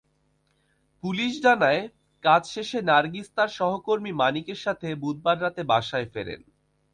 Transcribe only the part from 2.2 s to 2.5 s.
কাজ